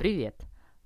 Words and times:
Привет! 0.00 0.34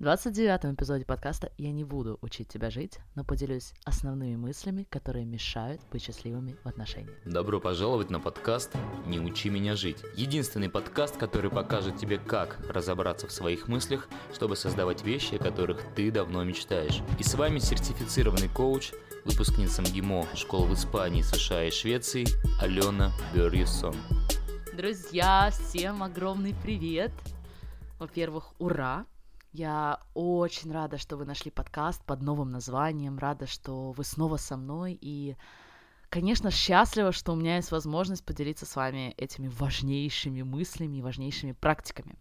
В 0.01 0.03
29-м 0.03 0.75
эпизоде 0.75 1.05
подкаста 1.05 1.53
я 1.57 1.71
не 1.71 1.85
буду 1.85 2.19
учить 2.21 2.49
тебя 2.49 2.69
жить, 2.69 2.99
но 3.15 3.23
поделюсь 3.23 3.73
основными 3.85 4.35
мыслями, 4.35 4.89
которые 4.91 5.25
мешают 5.25 5.81
быть 5.93 6.03
счастливыми 6.03 6.57
в 6.65 6.67
отношениях. 6.67 7.15
Добро 7.25 7.61
пожаловать 7.61 8.11
на 8.11 8.19
подкаст 8.19 8.75
«Не 9.07 9.21
учи 9.21 9.51
меня 9.51 9.77
жить». 9.77 9.99
Единственный 10.17 10.69
подкаст, 10.69 11.17
который 11.17 11.49
покажет 11.49 11.97
тебе, 11.97 12.19
как 12.19 12.59
разобраться 12.69 13.29
в 13.29 13.33
своих 13.33 13.69
мыслях, 13.69 14.09
чтобы 14.33 14.57
создавать 14.57 15.05
вещи, 15.05 15.37
о 15.37 15.39
которых 15.39 15.85
ты 15.95 16.11
давно 16.11 16.43
мечтаешь. 16.43 17.01
И 17.21 17.23
с 17.23 17.35
вами 17.35 17.61
сертифицированный 17.61 18.49
коуч, 18.49 18.91
выпускница 19.25 19.83
МГИМО 19.83 20.27
школ 20.35 20.65
в 20.65 20.75
Испании, 20.75 21.23
США 21.23 21.67
и 21.67 21.71
Швеции 21.71 22.27
Алена 22.61 23.13
Бёрьюсон. 23.33 23.95
Друзья, 24.77 25.51
всем 25.53 26.03
огромный 26.03 26.57
привет! 26.65 27.13
Во-первых, 28.05 28.53
ура! 28.59 29.07
Я 29.55 29.99
очень 30.13 30.71
рада, 30.71 30.99
что 30.99 31.17
вы 31.17 31.25
нашли 31.25 31.51
подкаст 31.51 32.05
под 32.05 32.21
новым 32.21 32.51
названием, 32.51 33.19
рада, 33.19 33.47
что 33.47 33.93
вы 33.93 34.05
снова 34.05 34.37
со 34.37 34.59
мной 34.59 34.99
и, 35.01 35.37
конечно, 36.11 36.51
счастлива, 36.51 37.13
что 37.13 37.33
у 37.33 37.35
меня 37.35 37.57
есть 37.57 37.71
возможность 37.71 38.23
поделиться 38.23 38.67
с 38.67 38.77
вами 38.77 39.15
этими 39.17 39.49
важнейшими 39.49 40.43
мыслями 40.43 40.99
и 40.99 41.03
важнейшими 41.03 41.53
практиками. 41.53 42.17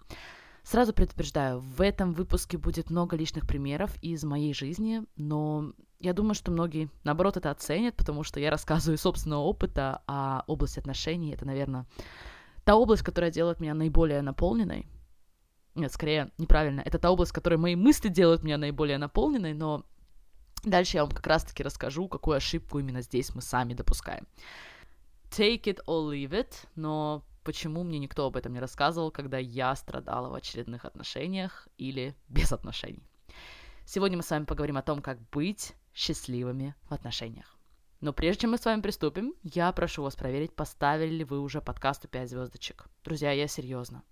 Сразу 0.63 0.93
предупреждаю, 0.93 1.59
в 1.59 1.81
этом 1.81 2.13
выпуске 2.13 2.57
будет 2.57 2.89
много 2.89 3.17
личных 3.17 3.45
примеров 3.45 3.93
из 4.01 4.23
моей 4.23 4.53
жизни, 4.53 5.03
но 5.17 5.73
я 5.99 6.13
думаю, 6.13 6.33
что 6.33 6.49
многие, 6.49 6.89
наоборот, 7.03 7.35
это 7.35 7.51
оценят, 7.51 7.97
потому 7.97 8.23
что 8.23 8.39
я 8.39 8.51
рассказываю 8.51 8.97
собственного 8.97 9.41
опыта, 9.41 10.01
а 10.07 10.45
область 10.47 10.77
отношений— 10.77 11.31
это, 11.33 11.43
наверное, 11.43 11.85
та 12.63 12.77
область, 12.77 13.03
которая 13.03 13.31
делает 13.31 13.59
меня 13.59 13.73
наиболее 13.73 14.21
наполненной, 14.21 14.87
нет, 15.75 15.91
скорее, 15.91 16.31
неправильно. 16.37 16.81
Это 16.81 16.99
та 16.99 17.11
область, 17.11 17.31
в 17.31 17.35
которой 17.35 17.55
мои 17.55 17.75
мысли 17.75 18.09
делают 18.09 18.43
меня 18.43 18.57
наиболее 18.57 18.97
наполненной, 18.97 19.53
но 19.53 19.85
дальше 20.63 20.97
я 20.97 21.03
вам 21.03 21.11
как 21.11 21.25
раз-таки 21.27 21.63
расскажу, 21.63 22.07
какую 22.07 22.37
ошибку 22.37 22.79
именно 22.79 23.01
здесь 23.01 23.33
мы 23.33 23.41
сами 23.41 23.73
допускаем. 23.73 24.27
Take 25.31 25.63
it 25.63 25.79
or 25.87 26.11
leave 26.11 26.31
it, 26.31 26.53
но 26.75 27.23
почему 27.43 27.83
мне 27.83 27.99
никто 27.99 28.27
об 28.27 28.37
этом 28.37 28.53
не 28.53 28.59
рассказывал, 28.59 29.11
когда 29.11 29.37
я 29.37 29.75
страдала 29.75 30.29
в 30.29 30.35
очередных 30.35 30.85
отношениях 30.85 31.67
или 31.77 32.15
без 32.27 32.51
отношений. 32.51 33.03
Сегодня 33.85 34.17
мы 34.17 34.23
с 34.23 34.29
вами 34.29 34.45
поговорим 34.45 34.77
о 34.77 34.83
том, 34.83 35.01
как 35.01 35.19
быть 35.29 35.73
счастливыми 35.93 36.75
в 36.89 36.93
отношениях. 36.93 37.57
Но 37.99 38.13
прежде 38.13 38.41
чем 38.41 38.51
мы 38.51 38.57
с 38.57 38.65
вами 38.65 38.81
приступим, 38.81 39.33
я 39.43 39.71
прошу 39.71 40.03
вас 40.03 40.15
проверить, 40.15 40.53
поставили 40.53 41.15
ли 41.15 41.23
вы 41.23 41.39
уже 41.39 41.61
подкасту 41.61 42.07
5 42.07 42.29
звездочек. 42.29 42.85
Друзья, 43.03 43.31
я 43.31 43.47
серьезно. 43.47 44.03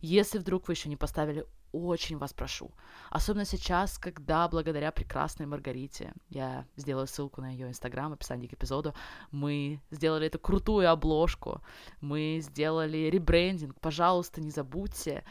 Если 0.00 0.38
вдруг 0.38 0.68
вы 0.68 0.74
еще 0.74 0.88
не 0.88 0.96
поставили, 0.96 1.44
очень 1.72 2.16
вас 2.16 2.32
прошу. 2.32 2.70
Особенно 3.10 3.44
сейчас, 3.44 3.98
когда 3.98 4.48
благодаря 4.48 4.90
прекрасной 4.90 5.46
Маргарите, 5.46 6.12
я 6.28 6.66
сделаю 6.76 7.06
ссылку 7.06 7.40
на 7.40 7.50
ее 7.50 7.68
инстаграм 7.68 8.10
в 8.10 8.14
описании 8.14 8.46
к 8.46 8.54
эпизоду, 8.54 8.94
мы 9.30 9.80
сделали 9.90 10.26
эту 10.26 10.38
крутую 10.38 10.90
обложку, 10.90 11.62
мы 12.00 12.40
сделали 12.42 13.10
ребрендинг. 13.10 13.78
Пожалуйста, 13.80 14.40
не 14.40 14.50
забудьте 14.50 15.24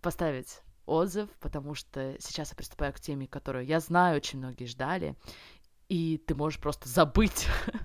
поставить 0.00 0.60
отзыв, 0.86 1.28
потому 1.40 1.74
что 1.74 2.16
сейчас 2.20 2.50
я 2.50 2.56
приступаю 2.56 2.92
к 2.92 3.00
теме, 3.00 3.26
которую 3.26 3.64
я 3.64 3.80
знаю, 3.80 4.16
очень 4.16 4.38
многие 4.38 4.66
ждали, 4.66 5.16
и 5.88 6.18
ты 6.18 6.34
можешь 6.34 6.60
просто 6.60 6.88
забыть 6.88 7.46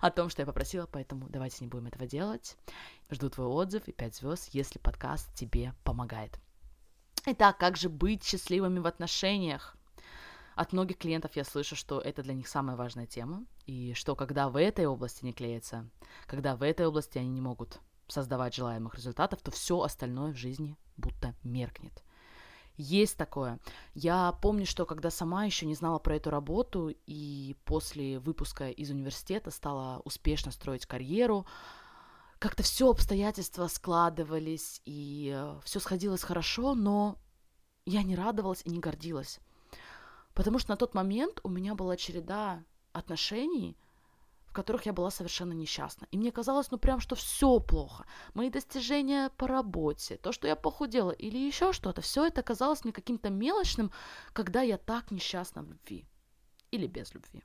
о 0.00 0.10
том, 0.10 0.28
что 0.28 0.42
я 0.42 0.46
попросила, 0.46 0.86
поэтому 0.90 1.28
давайте 1.28 1.58
не 1.60 1.68
будем 1.68 1.86
этого 1.86 2.06
делать. 2.06 2.56
Жду 3.10 3.30
твой 3.30 3.46
отзыв 3.46 3.86
и 3.86 3.92
5 3.92 4.16
звезд, 4.16 4.48
если 4.52 4.78
подкаст 4.78 5.32
тебе 5.34 5.74
помогает. 5.84 6.38
Итак, 7.26 7.58
как 7.58 7.76
же 7.76 7.88
быть 7.88 8.24
счастливыми 8.24 8.78
в 8.78 8.86
отношениях? 8.86 9.76
От 10.54 10.72
многих 10.72 10.98
клиентов 10.98 11.36
я 11.36 11.44
слышу, 11.44 11.76
что 11.76 12.00
это 12.00 12.22
для 12.22 12.34
них 12.34 12.48
самая 12.48 12.76
важная 12.76 13.06
тема, 13.06 13.44
и 13.66 13.94
что 13.94 14.16
когда 14.16 14.48
в 14.48 14.56
этой 14.56 14.86
области 14.86 15.24
не 15.24 15.32
клеится, 15.32 15.88
когда 16.26 16.56
в 16.56 16.62
этой 16.62 16.86
области 16.86 17.18
они 17.18 17.28
не 17.28 17.40
могут 17.40 17.78
создавать 18.08 18.54
желаемых 18.54 18.94
результатов, 18.94 19.40
то 19.42 19.50
все 19.50 19.80
остальное 19.80 20.32
в 20.32 20.36
жизни 20.36 20.76
будто 20.96 21.34
меркнет. 21.42 22.02
Есть 22.80 23.18
такое. 23.18 23.58
Я 23.94 24.32
помню, 24.40 24.64
что 24.64 24.86
когда 24.86 25.10
сама 25.10 25.44
еще 25.44 25.66
не 25.66 25.74
знала 25.74 25.98
про 25.98 26.16
эту 26.16 26.30
работу 26.30 26.90
и 27.06 27.54
после 27.66 28.18
выпуска 28.18 28.70
из 28.70 28.90
университета 28.90 29.50
стала 29.50 30.00
успешно 30.04 30.50
строить 30.50 30.86
карьеру, 30.86 31.46
как-то 32.38 32.62
все 32.62 32.90
обстоятельства 32.90 33.66
складывались, 33.66 34.80
и 34.86 35.30
э, 35.34 35.60
все 35.62 35.78
сходилось 35.78 36.22
хорошо, 36.22 36.74
но 36.74 37.18
я 37.84 38.02
не 38.02 38.16
радовалась 38.16 38.62
и 38.64 38.70
не 38.70 38.80
гордилась. 38.80 39.40
Потому 40.32 40.58
что 40.58 40.70
на 40.70 40.78
тот 40.78 40.94
момент 40.94 41.40
у 41.42 41.50
меня 41.50 41.74
была 41.74 41.98
череда 41.98 42.64
отношений, 42.94 43.76
в 44.50 44.52
которых 44.52 44.86
я 44.86 44.92
была 44.92 45.10
совершенно 45.10 45.52
несчастна. 45.52 46.08
И 46.10 46.18
мне 46.18 46.32
казалось, 46.32 46.70
ну 46.72 46.78
прям, 46.78 46.98
что 46.98 47.14
все 47.14 47.60
плохо. 47.60 48.04
Мои 48.34 48.50
достижения 48.50 49.30
по 49.36 49.46
работе, 49.46 50.16
то, 50.16 50.32
что 50.32 50.48
я 50.48 50.56
похудела 50.56 51.12
или 51.12 51.38
еще 51.38 51.72
что-то, 51.72 52.00
все 52.00 52.26
это 52.26 52.42
казалось 52.42 52.84
мне 52.84 52.92
каким-то 52.92 53.30
мелочным, 53.30 53.92
когда 54.32 54.62
я 54.62 54.76
так 54.76 55.12
несчастна 55.12 55.62
в 55.62 55.68
любви. 55.68 56.04
Или 56.72 56.88
без 56.88 57.14
любви. 57.14 57.42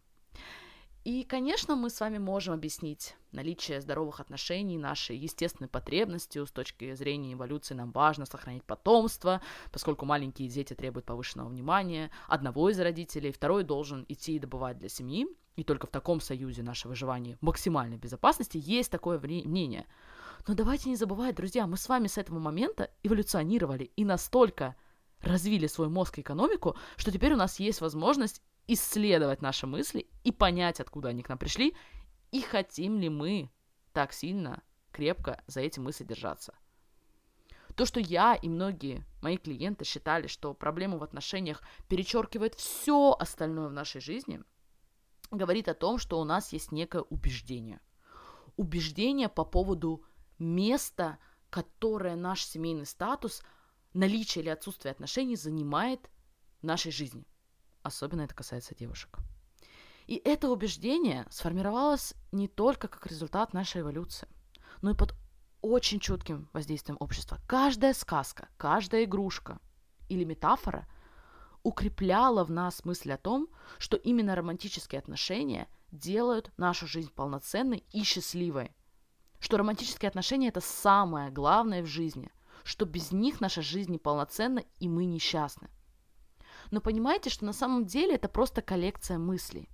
И, 1.04 1.24
конечно, 1.24 1.76
мы 1.76 1.92
с 1.92 2.00
вами 2.00 2.18
можем 2.18 2.56
объяснить 2.56 3.16
наличие 3.32 3.80
здоровых 3.82 4.20
отношений 4.20 4.80
нашей 4.80 5.16
естественной 5.16 5.68
потребностью. 5.68 6.48
С 6.48 6.52
точки 6.52 6.96
зрения 6.96 7.34
эволюции 7.34 7.76
нам 7.76 7.92
важно 7.92 8.26
сохранить 8.26 8.64
потомство, 8.64 9.44
поскольку 9.72 10.08
маленькие 10.08 10.50
дети 10.50 10.74
требуют 10.74 11.06
повышенного 11.06 11.50
внимания. 11.50 12.10
Одного 12.28 12.72
из 12.72 12.80
родителей, 12.80 13.32
второй 13.32 13.64
должен 13.64 14.06
идти 14.08 14.36
и 14.36 14.40
добывать 14.40 14.80
для 14.80 14.90
семьи. 14.90 15.28
И 15.56 15.64
только 15.64 15.88
в 15.88 15.92
таком 15.92 16.20
союзе 16.20 16.64
наше 16.64 16.88
выживание 16.88 17.38
максимальной 17.42 17.98
безопасности 17.98 18.62
есть 18.62 18.92
такое 18.92 19.20
мнение. 19.20 19.86
Но 20.48 20.54
давайте 20.54 20.90
не 20.90 20.96
забывать, 20.96 21.36
друзья, 21.36 21.66
мы 21.66 21.78
с 21.78 21.88
вами 21.88 22.08
с 22.08 22.18
этого 22.18 22.40
момента 22.40 22.92
эволюционировали 23.04 23.86
и 23.96 24.06
настолько 24.06 24.76
развили 25.22 25.68
свой 25.68 25.88
мозг 25.88 26.18
и 26.18 26.22
экономику, 26.22 26.76
что 26.98 27.12
теперь 27.12 27.34
у 27.34 27.38
нас 27.38 27.60
есть 27.60 27.82
возможность 27.82 28.42
исследовать 28.68 29.42
наши 29.42 29.66
мысли 29.66 30.08
и 30.24 30.32
понять, 30.32 30.80
откуда 30.80 31.10
они 31.10 31.24
к 31.24 31.30
нам 31.30 31.38
пришли, 31.38 31.76
и 32.32 32.42
хотим 32.42 33.00
ли 33.00 33.10
мы 33.10 33.50
так 33.94 34.12
сильно, 34.12 34.62
крепко 34.92 35.42
за 35.48 35.62
эти 35.62 35.80
мысли 35.80 36.04
держаться. 36.04 36.54
То, 37.76 37.86
что 37.86 38.00
я 38.00 38.36
и 38.36 38.48
многие 38.48 39.06
мои 39.22 39.38
клиенты 39.38 39.84
считали, 39.84 40.28
что 40.28 40.54
проблема 40.54 40.98
в 40.98 41.04
отношениях 41.04 41.62
перечеркивает 41.90 42.56
все 42.56 43.16
остальное 43.20 43.68
в 43.68 43.74
нашей 43.74 44.00
жизни, 44.00 44.42
говорит 45.32 45.68
о 45.68 45.74
том, 45.74 45.98
что 45.98 46.20
у 46.20 46.24
нас 46.24 46.54
есть 46.54 46.72
некое 46.72 47.02
убеждение. 47.04 47.80
Убеждение 48.58 49.30
по 49.30 49.44
поводу 49.44 50.04
места, 50.40 51.18
которое 51.50 52.16
наш 52.16 52.46
семейный 52.46 52.86
статус, 52.86 53.44
наличие 53.94 54.44
или 54.44 54.50
отсутствие 54.50 54.92
отношений 54.92 55.36
занимает 55.36 56.10
в 56.62 56.66
нашей 56.66 56.92
жизни. 56.92 57.26
Особенно 57.84 58.22
это 58.22 58.36
касается 58.36 58.76
девушек. 58.76 59.20
И 60.08 60.22
это 60.24 60.50
убеждение 60.50 61.26
сформировалось 61.30 62.14
не 62.32 62.48
только 62.48 62.88
как 62.88 63.08
результат 63.08 63.54
нашей 63.54 63.82
эволюции, 63.82 64.28
но 64.82 64.92
и 64.92 64.96
под 64.96 65.16
очень 65.62 66.00
чутким 66.00 66.48
воздействием 66.54 66.98
общества. 67.00 67.40
Каждая 67.48 67.94
сказка, 67.94 68.50
каждая 68.58 69.06
игрушка 69.06 69.60
или 70.10 70.24
метафора 70.24 70.88
укрепляла 71.66 72.44
в 72.44 72.52
нас 72.52 72.86
мысль 72.86 73.12
о 73.12 73.18
том, 73.18 73.50
что 73.80 73.98
именно 73.98 74.36
романтические 74.36 75.00
отношения 75.00 75.68
делают 75.92 76.52
нашу 76.58 76.86
жизнь 76.86 77.12
полноценной 77.12 77.84
и 77.92 78.04
счастливой. 78.04 78.72
Что 79.40 79.58
романтические 79.58 80.10
отношения 80.10 80.50
это 80.50 80.62
самое 80.62 81.32
главное 81.32 81.82
в 81.82 81.88
жизни, 81.88 82.32
что 82.64 82.86
без 82.86 83.12
них 83.12 83.42
наша 83.42 83.64
жизнь 83.64 83.92
неполноценна 83.92 84.64
и 84.80 84.88
мы 84.88 85.06
несчастны. 85.06 85.70
Но 86.70 86.82
понимаете, 86.82 87.32
что 87.32 87.46
на 87.46 87.54
самом 87.54 87.86
деле 87.86 88.14
это 88.14 88.30
просто 88.30 88.62
коллекция 88.62 89.18
мыслей. 89.18 89.68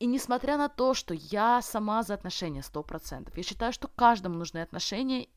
И 0.00 0.06
несмотря 0.06 0.56
на 0.56 0.68
то, 0.68 0.94
что 0.94 1.14
я 1.14 1.62
сама 1.62 2.02
за 2.02 2.14
отношения 2.14 2.62
100%, 2.62 3.32
я 3.36 3.42
считаю, 3.44 3.72
что 3.72 3.86
каждому 3.86 4.36
нужны 4.36 4.58
отношения 4.58 5.28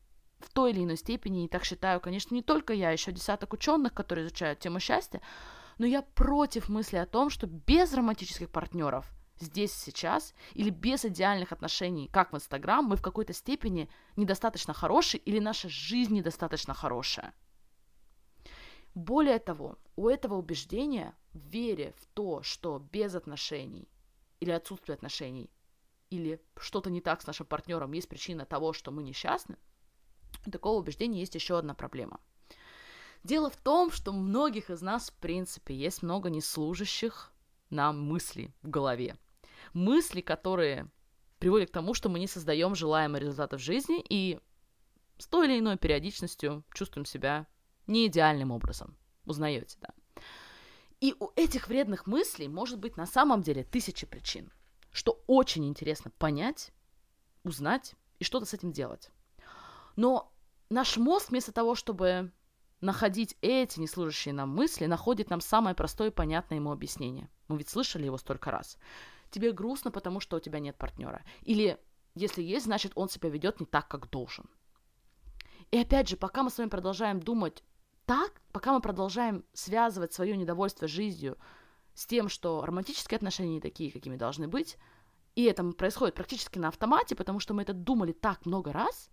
в 0.44 0.50
той 0.50 0.72
или 0.72 0.84
иной 0.84 0.96
степени, 0.96 1.44
и 1.44 1.48
так 1.48 1.64
считаю, 1.64 2.00
конечно, 2.00 2.34
не 2.34 2.42
только 2.42 2.72
я, 2.72 2.90
еще 2.90 3.12
десяток 3.12 3.52
ученых, 3.52 3.94
которые 3.94 4.26
изучают 4.26 4.60
тему 4.60 4.80
счастья, 4.80 5.20
но 5.78 5.86
я 5.86 6.02
против 6.02 6.68
мысли 6.68 6.96
о 6.96 7.06
том, 7.06 7.30
что 7.30 7.46
без 7.46 7.92
романтических 7.92 8.50
партнеров 8.50 9.10
здесь 9.40 9.72
сейчас 9.72 10.34
или 10.52 10.70
без 10.70 11.04
идеальных 11.04 11.52
отношений, 11.52 12.08
как 12.08 12.32
в 12.32 12.36
Инстаграм, 12.36 12.84
мы 12.84 12.96
в 12.96 13.02
какой-то 13.02 13.32
степени 13.32 13.88
недостаточно 14.16 14.72
хорошие 14.72 15.20
или 15.20 15.38
наша 15.38 15.68
жизнь 15.68 16.14
недостаточно 16.14 16.74
хорошая. 16.74 17.34
Более 18.94 19.40
того, 19.40 19.78
у 19.96 20.08
этого 20.08 20.34
убеждения, 20.34 21.14
вере 21.32 21.92
в 21.98 22.06
то, 22.14 22.42
что 22.42 22.78
без 22.78 23.14
отношений 23.16 23.88
или 24.38 24.50
отсутствие 24.50 24.94
отношений, 24.94 25.50
или 26.10 26.40
что-то 26.56 26.90
не 26.90 27.00
так 27.00 27.20
с 27.22 27.26
нашим 27.26 27.46
партнером 27.46 27.92
есть 27.92 28.08
причина 28.08 28.44
того, 28.44 28.72
что 28.72 28.92
мы 28.92 29.02
несчастны, 29.02 29.56
такого 30.50 30.78
убеждения 30.78 31.20
есть 31.20 31.34
еще 31.34 31.58
одна 31.58 31.74
проблема. 31.74 32.20
Дело 33.22 33.48
в 33.50 33.56
том, 33.56 33.90
что 33.90 34.12
у 34.12 34.16
многих 34.16 34.70
из 34.70 34.82
нас, 34.82 35.10
в 35.10 35.14
принципе, 35.14 35.74
есть 35.74 36.02
много 36.02 36.28
неслужащих 36.28 37.32
нам 37.70 38.02
мыслей 38.02 38.52
в 38.62 38.68
голове. 38.68 39.16
Мысли, 39.72 40.20
которые 40.20 40.90
приводят 41.38 41.70
к 41.70 41.72
тому, 41.72 41.94
что 41.94 42.08
мы 42.08 42.18
не 42.18 42.26
создаем 42.26 42.74
желаемые 42.74 43.22
результаты 43.22 43.56
в 43.56 43.60
жизни 43.60 44.04
и 44.08 44.38
с 45.18 45.26
той 45.26 45.46
или 45.46 45.58
иной 45.58 45.78
периодичностью 45.78 46.64
чувствуем 46.74 47.06
себя 47.06 47.46
не 47.86 48.06
идеальным 48.06 48.50
образом. 48.50 48.96
Узнаете, 49.24 49.78
да? 49.80 49.88
И 51.00 51.14
у 51.18 51.30
этих 51.36 51.68
вредных 51.68 52.06
мыслей 52.06 52.48
может 52.48 52.78
быть 52.78 52.96
на 52.96 53.06
самом 53.06 53.42
деле 53.42 53.64
тысячи 53.64 54.06
причин, 54.06 54.52
что 54.90 55.22
очень 55.26 55.66
интересно 55.66 56.10
понять, 56.18 56.72
узнать 57.42 57.94
и 58.18 58.24
что-то 58.24 58.46
с 58.46 58.54
этим 58.54 58.72
делать. 58.72 59.10
Но 59.96 60.32
наш 60.74 60.96
мозг 60.96 61.30
вместо 61.30 61.52
того, 61.52 61.74
чтобы 61.74 62.32
находить 62.80 63.36
эти 63.40 63.80
неслужащие 63.80 64.34
нам 64.34 64.50
мысли, 64.50 64.86
находит 64.86 65.30
нам 65.30 65.40
самое 65.40 65.74
простое 65.74 66.08
и 66.08 66.14
понятное 66.14 66.58
ему 66.58 66.72
объяснение. 66.72 67.30
Мы 67.48 67.58
ведь 67.58 67.68
слышали 67.68 68.04
его 68.04 68.18
столько 68.18 68.50
раз. 68.50 68.76
Тебе 69.30 69.52
грустно, 69.52 69.90
потому 69.90 70.20
что 70.20 70.36
у 70.36 70.40
тебя 70.40 70.58
нет 70.58 70.76
партнера. 70.76 71.24
Или 71.42 71.78
если 72.14 72.42
есть, 72.42 72.66
значит, 72.66 72.92
он 72.96 73.08
себя 73.08 73.30
ведет 73.30 73.60
не 73.60 73.66
так, 73.66 73.88
как 73.88 74.10
должен. 74.10 74.50
И 75.70 75.78
опять 75.78 76.08
же, 76.08 76.16
пока 76.16 76.42
мы 76.42 76.50
с 76.50 76.58
вами 76.58 76.68
продолжаем 76.68 77.20
думать 77.20 77.64
так, 78.04 78.42
пока 78.52 78.72
мы 78.72 78.80
продолжаем 78.80 79.44
связывать 79.52 80.12
свое 80.12 80.36
недовольство 80.36 80.86
жизнью 80.86 81.38
с 81.94 82.06
тем, 82.06 82.28
что 82.28 82.66
романтические 82.66 83.16
отношения 83.16 83.54
не 83.54 83.60
такие, 83.60 83.90
какими 83.90 84.16
должны 84.16 84.46
быть, 84.46 84.76
и 85.36 85.44
это 85.44 85.64
происходит 85.72 86.14
практически 86.14 86.58
на 86.58 86.68
автомате, 86.68 87.16
потому 87.16 87.40
что 87.40 87.54
мы 87.54 87.62
это 87.62 87.72
думали 87.72 88.12
так 88.12 88.44
много 88.44 88.72
раз, 88.72 89.10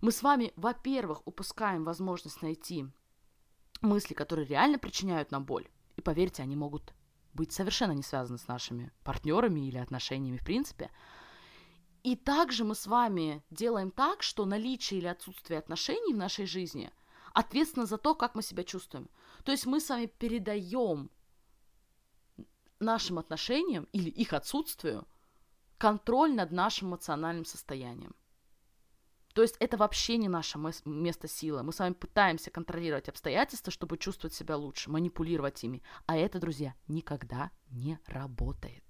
мы 0.00 0.12
с 0.12 0.22
вами, 0.22 0.52
во-первых, 0.56 1.26
упускаем 1.26 1.84
возможность 1.84 2.42
найти 2.42 2.86
мысли, 3.80 4.14
которые 4.14 4.46
реально 4.46 4.78
причиняют 4.78 5.30
нам 5.30 5.44
боль. 5.44 5.68
И 5.96 6.00
поверьте, 6.00 6.42
они 6.42 6.56
могут 6.56 6.94
быть 7.34 7.52
совершенно 7.52 7.92
не 7.92 8.02
связаны 8.02 8.38
с 8.38 8.48
нашими 8.48 8.92
партнерами 9.04 9.60
или 9.60 9.78
отношениями 9.78 10.38
в 10.38 10.44
принципе. 10.44 10.90
И 12.02 12.16
также 12.16 12.64
мы 12.64 12.74
с 12.74 12.86
вами 12.86 13.44
делаем 13.50 13.90
так, 13.90 14.22
что 14.22 14.46
наличие 14.46 15.00
или 15.00 15.06
отсутствие 15.06 15.58
отношений 15.58 16.14
в 16.14 16.18
нашей 16.18 16.46
жизни 16.46 16.90
ответственно 17.34 17.86
за 17.86 17.98
то, 17.98 18.14
как 18.14 18.34
мы 18.34 18.42
себя 18.42 18.64
чувствуем. 18.64 19.08
То 19.44 19.52
есть 19.52 19.66
мы 19.66 19.80
с 19.80 19.88
вами 19.88 20.06
передаем 20.06 21.10
нашим 22.78 23.18
отношениям 23.18 23.86
или 23.92 24.08
их 24.08 24.32
отсутствию 24.32 25.06
контроль 25.78 26.34
над 26.34 26.50
нашим 26.52 26.88
эмоциональным 26.88 27.44
состоянием. 27.44 28.14
То 29.34 29.42
есть 29.42 29.56
это 29.60 29.76
вообще 29.76 30.16
не 30.16 30.28
наше 30.28 30.58
место 30.84 31.28
силы. 31.28 31.62
Мы 31.62 31.72
с 31.72 31.78
вами 31.78 31.92
пытаемся 31.92 32.50
контролировать 32.50 33.08
обстоятельства, 33.08 33.72
чтобы 33.72 33.96
чувствовать 33.96 34.34
себя 34.34 34.56
лучше, 34.56 34.90
манипулировать 34.90 35.62
ими. 35.62 35.82
А 36.06 36.16
это, 36.16 36.40
друзья, 36.40 36.74
никогда 36.88 37.50
не 37.70 37.98
работает. 38.06 38.84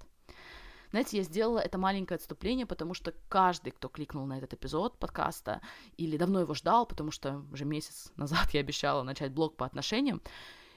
Знаете, 0.90 1.18
я 1.18 1.22
сделала 1.22 1.60
это 1.60 1.78
маленькое 1.78 2.16
отступление, 2.16 2.66
потому 2.66 2.94
что 2.94 3.14
каждый, 3.28 3.70
кто 3.70 3.88
кликнул 3.88 4.26
на 4.26 4.38
этот 4.38 4.54
эпизод 4.54 4.98
подкаста 4.98 5.60
или 5.96 6.16
давно 6.16 6.40
его 6.40 6.54
ждал, 6.54 6.84
потому 6.84 7.12
что 7.12 7.44
уже 7.52 7.64
месяц 7.64 8.12
назад 8.16 8.50
я 8.52 8.60
обещала 8.60 9.02
начать 9.02 9.32
блог 9.32 9.56
по 9.56 9.66
отношениям, 9.66 10.20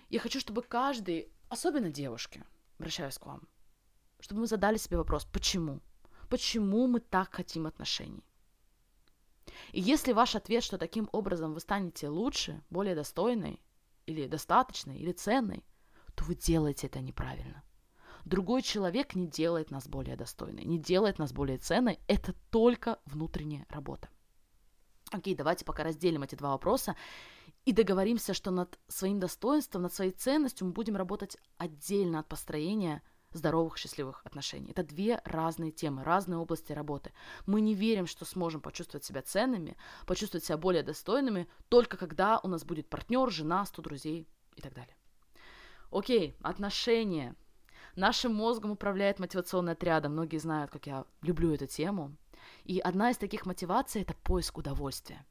я 0.09 0.19
хочу, 0.19 0.39
чтобы 0.39 0.61
каждый, 0.61 1.31
особенно 1.49 1.89
девушки, 1.89 2.43
обращаюсь 2.77 3.17
к 3.17 3.25
вам, 3.25 3.47
чтобы 4.19 4.41
мы 4.41 4.47
задали 4.47 4.77
себе 4.77 4.97
вопрос, 4.97 5.25
почему? 5.25 5.81
Почему 6.29 6.85
мы 6.87 6.99
так 6.99 7.33
хотим 7.33 7.65
отношений? 7.65 8.23
И 9.71 9.79
если 9.79 10.13
ваш 10.13 10.35
ответ, 10.35 10.63
что 10.63 10.77
таким 10.77 11.09
образом 11.11 11.53
вы 11.53 11.59
станете 11.59 12.09
лучше, 12.09 12.61
более 12.69 12.95
достойной, 12.95 13.61
или 14.05 14.27
достаточной, 14.27 14.97
или 14.97 15.11
ценной, 15.11 15.65
то 16.15 16.25
вы 16.25 16.35
делаете 16.35 16.87
это 16.87 16.99
неправильно. 16.99 17.63
Другой 18.25 18.61
человек 18.61 19.15
не 19.15 19.27
делает 19.27 19.71
нас 19.71 19.87
более 19.87 20.15
достойной, 20.15 20.63
не 20.63 20.77
делает 20.77 21.19
нас 21.19 21.33
более 21.33 21.57
ценной. 21.57 21.99
Это 22.07 22.33
только 22.51 22.99
внутренняя 23.05 23.65
работа. 23.69 24.09
Окей, 25.11 25.35
давайте 25.35 25.65
пока 25.65 25.83
разделим 25.83 26.23
эти 26.23 26.35
два 26.35 26.51
вопроса 26.51 26.95
и 27.65 27.71
договоримся, 27.71 28.33
что 28.33 28.51
над 28.51 28.79
своим 28.87 29.19
достоинством, 29.19 29.83
над 29.83 29.93
своей 29.93 30.11
ценностью 30.11 30.67
мы 30.67 30.73
будем 30.73 30.95
работать 30.95 31.37
отдельно 31.57 32.19
от 32.19 32.27
построения– 32.27 33.01
здоровых, 33.33 33.77
счастливых 33.77 34.21
отношений. 34.25 34.71
Это 34.71 34.83
две 34.83 35.21
разные 35.25 35.71
темы, 35.71 36.03
разные 36.03 36.37
области 36.37 36.71
работы. 36.71 37.11
Мы 37.45 37.61
не 37.61 37.75
верим, 37.75 38.07
что 38.07 38.25
сможем 38.25 38.61
почувствовать 38.61 39.05
себя 39.05 39.21
ценными, 39.21 39.77
почувствовать 40.05 40.45
себя 40.45 40.57
более 40.57 40.83
достойными, 40.83 41.47
только 41.69 41.97
когда 41.97 42.39
у 42.39 42.47
нас 42.47 42.63
будет 42.63 42.89
партнер, 42.89 43.29
жена, 43.31 43.65
сто 43.65 43.81
друзей 43.81 44.27
и 44.55 44.61
так 44.61 44.73
далее. 44.73 44.95
Окей, 45.91 46.35
отношения. 46.41 47.35
Нашим 47.95 48.33
мозгом 48.33 48.71
управляет 48.71 49.19
мотивационный 49.19 49.73
отряд. 49.73 50.07
Многие 50.07 50.37
знают, 50.37 50.71
как 50.71 50.87
я 50.87 51.05
люблю 51.21 51.53
эту 51.53 51.67
тему. 51.67 52.15
И 52.63 52.79
одна 52.79 53.11
из 53.11 53.17
таких 53.17 53.45
мотиваций– 53.45 54.01
это 54.03 54.15
поиск 54.15 54.57
удовольствия. 54.57 55.25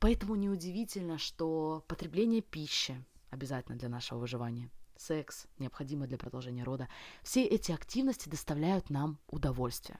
Поэтому 0.00 0.34
неудивительно, 0.34 1.18
что 1.18 1.84
потребление 1.86 2.40
пищи 2.40 3.02
обязательно 3.30 3.78
для 3.78 3.88
нашего 3.88 4.18
выживания– 4.18 4.70
секс, 4.96 5.46
необходимый 5.58 6.08
для 6.08 6.18
продолжения 6.18 6.64
рода, 6.64 6.88
все 7.22 7.44
эти 7.44 7.72
активности 7.72 8.28
доставляют 8.28 8.90
нам 8.90 9.18
удовольствие. 9.28 9.98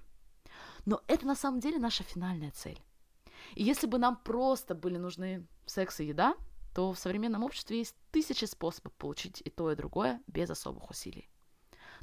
Но 0.84 1.02
это 1.06 1.26
на 1.26 1.34
самом 1.34 1.60
деле 1.60 1.78
наша 1.78 2.04
финальная 2.04 2.50
цель. 2.50 2.80
И 3.54 3.62
если 3.62 3.86
бы 3.86 3.98
нам 3.98 4.16
просто 4.16 4.74
были 4.74 4.96
нужны 4.96 5.46
секс 5.66 6.00
и 6.00 6.06
еда, 6.06 6.36
то 6.74 6.92
в 6.92 6.98
современном 6.98 7.44
обществе 7.44 7.78
есть 7.78 7.96
тысячи 8.10 8.44
способов 8.44 8.92
получить 8.94 9.42
и 9.44 9.50
то, 9.50 9.70
и 9.70 9.76
другое 9.76 10.22
без 10.26 10.50
особых 10.50 10.90
усилий. 10.90 11.28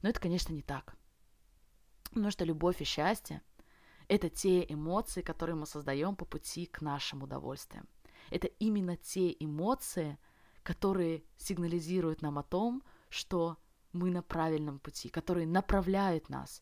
Но 0.01 0.09
это, 0.09 0.19
конечно, 0.19 0.53
не 0.53 0.61
так. 0.61 0.95
Потому 2.09 2.31
что 2.31 2.45
любовь 2.45 2.81
и 2.81 2.85
счастье– 2.85 3.41
это 4.07 4.29
те 4.29 4.65
эмоции, 4.67 5.21
которые 5.21 5.55
мы 5.55 5.65
создаем 5.65 6.15
по 6.15 6.25
пути 6.25 6.65
к 6.65 6.81
нашим 6.81 7.23
удовольствиям. 7.23 7.88
Это 8.29 8.47
именно 8.47 8.97
те 8.97 9.35
эмоции– 9.39 10.17
которые 10.63 11.23
сигнализируют 11.37 12.21
нам 12.21 12.37
о 12.37 12.43
том, 12.43 12.83
что 13.09 13.57
мы 13.93 14.09
на 14.11 14.21
правильном 14.21 14.79
пути, 14.79 15.09
которые 15.09 15.47
направляют 15.47 16.29
нас. 16.29 16.61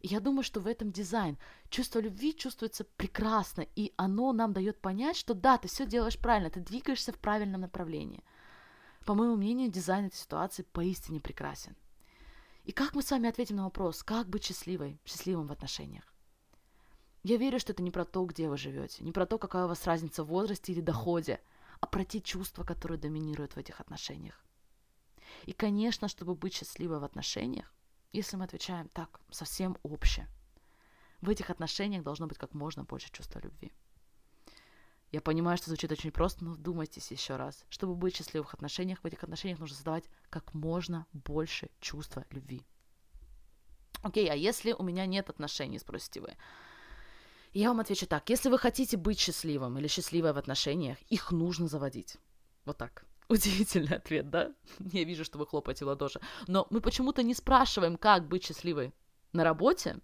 И 0.00 0.08
я 0.08 0.20
думаю, 0.20 0.44
что 0.44 0.60
в 0.60 0.66
этом 0.66 0.92
дизайн 0.92 1.38
чувство 1.70 1.98
любви 1.98 2.36
чувствуется 2.36 2.84
прекрасно, 2.84 3.66
и 3.74 3.92
оно 3.96 4.32
нам 4.32 4.52
дает 4.52 4.80
понять, 4.80 5.16
что 5.16 5.34
да, 5.34 5.58
ты 5.58 5.66
все 5.66 5.86
делаешь 5.86 6.18
правильно, 6.18 6.50
ты 6.50 6.60
двигаешься 6.60 7.12
в 7.12 7.18
правильном 7.18 7.62
направлении. 7.62 8.22
По 9.04 9.14
моему 9.14 9.36
мнению, 9.36 9.70
дизайн 9.70 10.06
этой 10.06 10.16
ситуации 10.16 10.62
поистине 10.62 11.20
прекрасен. 11.20 11.74
И 12.64 12.72
как 12.72 12.94
мы 12.94 13.02
с 13.02 13.10
вами 13.10 13.28
ответим 13.28 13.56
на 13.56 13.64
вопрос, 13.64 14.02
как 14.02 14.28
быть 14.28 14.44
счастливой, 14.44 15.00
счастливым 15.04 15.46
в 15.46 15.52
отношениях? 15.52 16.04
Я 17.24 17.36
верю, 17.36 17.58
что 17.58 17.72
это 17.72 17.82
не 17.82 17.90
про 17.90 18.04
то, 18.04 18.24
где 18.24 18.48
вы 18.48 18.56
живете, 18.56 19.02
не 19.02 19.10
про 19.10 19.26
то, 19.26 19.38
какая 19.38 19.64
у 19.64 19.68
вас 19.68 19.86
разница 19.86 20.22
в 20.22 20.28
возрасте 20.28 20.72
или 20.72 20.80
доходе– 20.80 21.40
а 21.80 21.86
про 21.86 22.04
те 22.04 22.20
чувства, 22.20 22.64
которые 22.64 22.98
доминируют 22.98 23.54
в 23.54 23.58
этих 23.58 23.80
отношениях. 23.80 24.44
И, 25.44 25.52
конечно, 25.52 26.08
чтобы 26.08 26.34
быть 26.34 26.54
счастливой 26.54 26.98
в 26.98 27.04
отношениях, 27.04 27.72
если 28.12 28.36
мы 28.36 28.44
отвечаем 28.44 28.88
так, 28.88 29.20
совсем 29.30 29.76
обще, 29.82 30.26
в 31.20 31.28
этих 31.28 31.50
отношениях 31.50 32.02
должно 32.02 32.26
быть 32.26 32.38
как 32.38 32.54
можно 32.54 32.84
больше 32.84 33.10
чувства 33.10 33.40
любви. 33.40 33.72
Я 35.10 35.22
понимаю, 35.22 35.56
что 35.56 35.68
звучит 35.68 35.90
очень 35.90 36.12
просто, 36.12 36.44
но 36.44 36.52
вдумайтесь 36.52 37.10
еще 37.10 37.36
раз. 37.36 37.64
Чтобы 37.70 37.94
быть 37.94 38.14
в 38.14 38.18
счастливых 38.18 38.52
отношениях, 38.52 39.00
в 39.00 39.06
этих 39.06 39.22
отношениях 39.22 39.58
нужно 39.58 39.74
создавать 39.74 40.04
как 40.28 40.52
можно 40.52 41.06
больше 41.12 41.70
чувства 41.80 42.26
любви. 42.30 42.66
Окей, 44.02 44.30
а 44.30 44.34
если 44.34 44.72
у 44.72 44.82
меня 44.82 45.06
нет 45.06 45.30
отношений, 45.30 45.78
спросите 45.78 46.20
вы, 46.20 46.36
я 47.60 47.68
вам 47.68 47.80
отвечу 47.80 48.06
так. 48.06 48.30
Если 48.30 48.50
вы 48.50 48.58
хотите 48.58 48.96
быть 48.96 49.18
счастливым 49.18 49.78
или 49.78 49.88
счастливой 49.88 50.32
в 50.32 50.38
отношениях, 50.38 50.98
их 51.08 51.32
нужно 51.32 51.66
заводить. 51.66 52.16
Вот 52.64 52.76
так. 52.76 53.04
Удивительный 53.28 53.96
ответ, 53.96 54.30
да? 54.30 54.52
Я 54.92 55.04
вижу, 55.04 55.24
что 55.24 55.38
вы 55.38 55.46
хлопаете 55.46 55.84
в 55.84 55.88
ладоши. 55.88 56.20
Но 56.46 56.66
мы 56.70 56.80
почему-то 56.80 57.22
не 57.22 57.34
спрашиваем, 57.34 57.96
как 57.96 58.28
быть 58.28 58.44
счастливой 58.44 58.92
на 59.32 59.44
работе, 59.44 59.98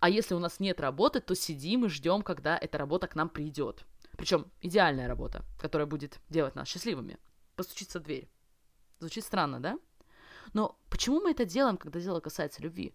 а 0.00 0.08
если 0.08 0.34
у 0.34 0.38
нас 0.38 0.60
нет 0.60 0.80
работы, 0.80 1.20
то 1.20 1.34
сидим 1.34 1.84
и 1.84 1.88
ждем, 1.88 2.22
когда 2.22 2.56
эта 2.56 2.78
работа 2.78 3.08
к 3.08 3.16
нам 3.16 3.28
придет. 3.28 3.84
Причем 4.16 4.46
идеальная 4.60 5.08
работа, 5.08 5.44
которая 5.60 5.86
будет 5.86 6.20
делать 6.28 6.54
нас 6.54 6.68
счастливыми. 6.68 7.18
Постучиться 7.56 7.98
в 7.98 8.04
дверь. 8.04 8.28
Звучит 9.00 9.24
странно, 9.24 9.60
да? 9.60 9.78
Но 10.52 10.78
почему 10.88 11.20
мы 11.20 11.32
это 11.32 11.44
делаем, 11.44 11.76
когда 11.76 11.98
дело 11.98 12.20
касается 12.20 12.62
любви? 12.62 12.94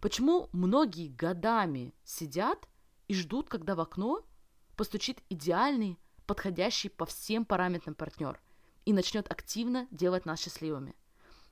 Почему 0.00 0.48
многие 0.52 1.08
годами 1.08 1.94
сидят 2.04 2.66
и 3.10 3.14
ждут, 3.14 3.48
когда 3.48 3.74
в 3.74 3.80
окно 3.80 4.24
постучит 4.76 5.18
идеальный, 5.28 5.98
подходящий 6.26 6.88
по 6.88 7.06
всем 7.06 7.44
параметрам 7.44 7.92
партнер 7.92 8.40
и 8.84 8.92
начнет 8.92 9.28
активно 9.28 9.88
делать 9.90 10.26
нас 10.26 10.40
счастливыми. 10.40 10.94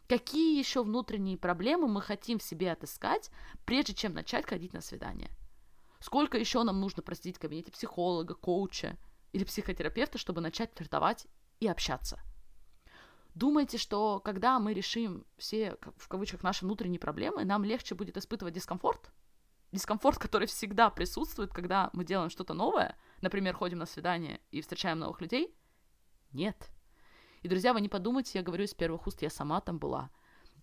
Какие 0.06 0.56
еще 0.56 0.84
внутренние 0.84 1.36
проблемы 1.36 1.88
мы 1.88 2.00
хотим 2.00 2.38
в 2.38 2.44
себе 2.44 2.70
отыскать, 2.70 3.32
прежде 3.64 3.92
чем 3.92 4.14
начать 4.14 4.48
ходить 4.48 4.72
на 4.72 4.80
свидание? 4.80 5.32
Сколько 5.98 6.38
еще 6.38 6.62
нам 6.62 6.78
нужно 6.78 7.02
просидеть 7.02 7.38
в 7.38 7.40
кабинете 7.40 7.72
психолога, 7.72 8.34
коуча 8.34 8.96
или 9.32 9.42
психотерапевта, 9.42 10.16
чтобы 10.16 10.40
начать 10.40 10.72
флиртовать 10.76 11.26
и 11.58 11.66
общаться? 11.66 12.20
думаете, 13.34 13.78
что 13.78 14.20
когда 14.20 14.60
мы 14.60 14.74
решим 14.74 15.24
все, 15.38 15.76
в 15.96 16.06
кавычках, 16.06 16.44
наши 16.44 16.64
внутренние 16.64 17.00
проблемы, 17.00 17.44
нам 17.44 17.64
легче 17.64 17.96
будет 17.96 18.16
испытывать 18.16 18.54
дискомфорт? 18.54 19.10
Дискомфорт, 19.72 20.18
который 20.18 20.46
всегда 20.46 20.88
присутствует, 20.88 21.52
когда 21.52 21.90
мы 21.92 22.04
делаем 22.04 22.30
что-то 22.30 22.54
новое, 22.54 22.96
например, 23.20 23.54
ходим 23.54 23.78
на 23.78 23.86
свидание 23.86 24.40
и 24.50 24.60
встречаем 24.60 24.98
новых 24.98 25.20
людей? 25.20 25.54
Нет. 26.32 26.70
И, 27.42 27.48
друзья, 27.48 27.72
вы 27.72 27.80
не 27.80 27.88
подумайте, 27.88 28.38
я 28.38 28.42
говорю 28.42 28.64
из 28.64 28.74
первых 28.74 29.06
уст, 29.06 29.22
я 29.22 29.30
сама 29.30 29.60
там 29.60 29.78
была. 29.78 30.10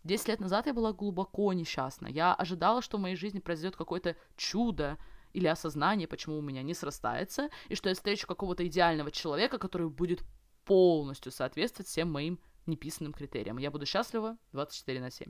Десять 0.03 0.27
лет 0.27 0.39
назад 0.39 0.67
я 0.67 0.73
была 0.73 0.93
глубоко 0.93 1.53
несчастна. 1.53 2.07
Я 2.07 2.33
ожидала, 2.33 2.81
что 2.81 2.97
в 2.97 3.01
моей 3.01 3.15
жизни 3.15 3.39
произойдет 3.39 3.75
какое-то 3.75 4.15
чудо 4.35 4.97
или 5.33 5.47
осознание, 5.47 6.07
почему 6.07 6.37
у 6.37 6.41
меня 6.41 6.63
не 6.63 6.73
срастается, 6.73 7.49
и 7.69 7.75
что 7.75 7.89
я 7.89 7.95
встречу 7.95 8.27
какого-то 8.27 8.65
идеального 8.67 9.11
человека, 9.11 9.57
который 9.57 9.89
будет 9.89 10.23
полностью 10.63 11.31
соответствовать 11.31 11.87
всем 11.87 12.11
моим 12.11 12.39
неписанным 12.65 13.13
критериям. 13.13 13.57
Я 13.57 13.71
буду 13.71 13.85
счастлива 13.85 14.37
24 14.51 14.99
на 14.99 15.11
7. 15.11 15.29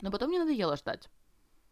Но 0.00 0.10
потом 0.10 0.28
мне 0.28 0.38
надоело 0.38 0.76
ждать. 0.76 1.08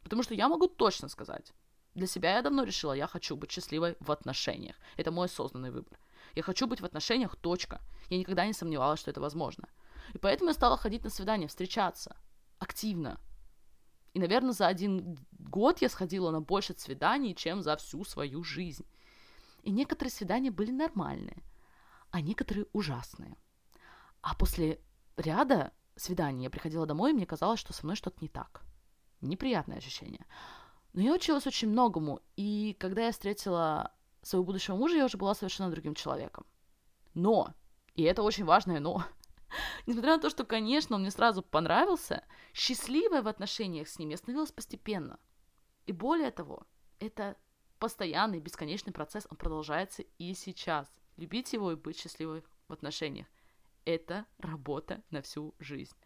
Потому 0.03 0.23
что 0.23 0.35
я 0.35 0.49
могу 0.49 0.67
точно 0.67 1.09
сказать. 1.09 1.53
Для 1.95 2.07
себя 2.07 2.37
я 2.37 2.43
давно 2.43 2.63
решила, 2.63 2.93
я 2.93 3.07
хочу 3.07 3.37
быть 3.37 3.51
счастливой 3.51 3.97
в 4.01 4.13
отношениях. 4.13 4.77
Это 4.97 5.11
мой 5.11 5.27
осознанный 5.27 5.71
выбор. 5.71 5.99
Я 6.35 6.43
хочу 6.43 6.67
быть 6.67 6.81
в 6.81 6.85
отношениях, 6.85 7.37
точка. 7.37 7.81
Я 8.09 8.19
никогда 8.19 8.47
не 8.47 8.53
сомневалась, 8.53 9.01
что 9.01 9.11
это 9.11 9.21
возможно. 9.21 9.69
И 10.15 10.19
поэтому 10.19 10.51
я 10.51 10.55
стала 10.55 10.77
ходить 10.77 11.05
на 11.05 11.11
свидания, 11.11 11.49
встречаться. 11.49 12.17
Активно. 12.59 13.21
И, 14.13 14.19
наверное, 14.19 14.53
за 14.53 14.67
один 14.67 15.19
год 15.33 15.81
я 15.81 15.89
сходила 15.89 16.31
на 16.31 16.41
больше 16.41 16.75
свиданий, 16.77 17.35
чем 17.35 17.63
за 17.63 17.77
всю 17.77 18.05
свою 18.05 18.43
жизнь. 18.43 18.87
И 19.63 19.71
некоторые 19.71 20.13
свидания 20.13 20.51
были 20.51 20.71
нормальные, 20.71 21.43
а 22.11 22.21
некоторые 22.21 22.67
ужасные. 22.73 23.37
А 24.21 24.35
после 24.35 24.81
ряда 25.17 25.73
свиданий 25.97 26.45
я 26.45 26.51
приходила 26.51 26.87
домой, 26.87 27.11
и 27.11 27.15
мне 27.15 27.27
казалось, 27.27 27.61
что 27.61 27.73
со 27.73 27.85
мной 27.85 27.97
что-то 27.97 28.19
не 28.21 28.29
так. 28.29 28.63
Неприятное 29.21 29.79
ощущение. 29.79 30.25
Но 30.93 31.03
я 31.03 31.15
училась 31.15 31.47
очень 31.47 31.69
многому, 31.69 32.21
и 32.37 32.77
когда 32.79 33.07
я 33.07 33.13
встретила 33.13 33.93
своего 34.23 34.45
будущего 34.45 34.77
мужа, 34.77 34.97
я 34.97 35.05
уже 35.05 35.19
была 35.19 35.35
совершенно 35.35 35.71
другим 35.71 35.95
человеком. 35.95 36.47
Но, 37.15 37.55
и 37.95 38.03
это 38.03 38.23
очень 38.23 38.45
важное 38.45 38.81
но, 38.81 39.05
несмотря 39.87 40.17
на 40.17 40.23
то, 40.23 40.31
что, 40.31 40.45
конечно, 40.45 40.97
он 40.97 41.03
мне 41.03 41.11
сразу 41.11 41.43
понравился, 41.43 42.25
счастливой 42.53 43.23
в 43.23 43.29
отношениях 43.29 43.89
с 43.89 43.99
ним 43.99 44.11
я 44.11 44.17
становилась 44.17 44.53
постепенно. 44.53 45.19
И 45.87 45.93
более 45.93 46.31
того, 46.31 46.67
это 46.99 47.37
постоянный, 47.79 48.41
бесконечный 48.41 48.93
процесс, 48.93 49.27
он 49.31 49.37
продолжается 49.37 50.03
и 50.19 50.35
сейчас. 50.35 50.89
Любить 51.17 51.53
его 51.53 51.73
и 51.73 51.77
быть 51.77 51.99
счастливой 51.99 52.43
в 52.69 52.73
отношениях– 52.73 53.27
это 53.85 54.27
работа 54.39 55.03
на 55.11 55.23
всю 55.23 55.55
жизнь. 55.59 55.97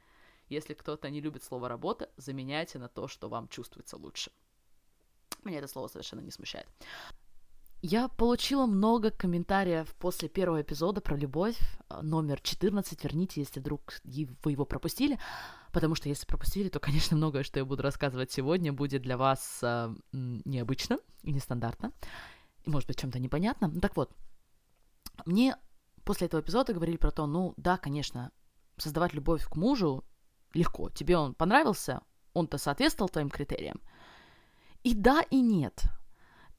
Если 0.48 0.74
кто-то 0.74 1.10
не 1.10 1.20
любит 1.20 1.42
слово 1.42 1.68
«работа», 1.68 2.10
заменяйте 2.16 2.78
на 2.78 2.88
то, 2.88 3.08
что 3.08 3.28
вам 3.28 3.48
чувствуется 3.48 3.96
лучше. 3.96 4.30
Меня 5.44 5.58
это 5.58 5.68
слово 5.68 5.88
совершенно 5.88 6.20
не 6.20 6.30
смущает. 6.30 6.66
Я 7.86 8.08
получила 8.08 8.64
много 8.64 9.10
комментариев 9.10 9.94
после 9.96 10.30
первого 10.30 10.62
эпизода 10.62 11.02
про 11.02 11.16
любовь, 11.16 11.58
э, 11.90 12.00
номер 12.00 12.40
14, 12.40 13.04
верните, 13.04 13.42
если 13.42 13.60
вдруг 13.60 14.00
вы 14.04 14.52
его 14.52 14.64
пропустили, 14.64 15.18
потому 15.70 15.94
что 15.94 16.08
если 16.08 16.24
пропустили, 16.24 16.70
то, 16.70 16.80
конечно, 16.80 17.14
многое, 17.14 17.42
что 17.42 17.58
я 17.58 17.66
буду 17.66 17.82
рассказывать 17.82 18.32
сегодня, 18.32 18.72
будет 18.72 19.02
для 19.02 19.18
вас 19.18 19.60
э, 19.62 19.94
необычно 20.12 20.98
и 21.24 21.32
нестандартно, 21.32 21.92
и, 22.62 22.70
может 22.70 22.88
быть, 22.88 22.98
чем-то 22.98 23.18
непонятно. 23.18 23.68
Ну, 23.68 23.80
так 23.82 23.96
вот, 23.96 24.16
мне 25.26 25.54
после 26.04 26.26
этого 26.26 26.40
эпизода 26.40 26.72
говорили 26.72 26.96
про 26.96 27.10
то, 27.10 27.26
ну, 27.26 27.52
да, 27.58 27.76
конечно, 27.76 28.32
создавать 28.78 29.12
любовь 29.12 29.44
к 29.46 29.56
мужу 29.56 30.04
легко, 30.54 30.88
тебе 30.90 31.16
он 31.16 31.34
понравился, 31.34 32.00
он-то 32.32 32.58
соответствовал 32.58 33.08
твоим 33.08 33.30
критериям. 33.30 33.80
И 34.82 34.94
да, 34.94 35.22
и 35.22 35.40
нет– 35.40 35.84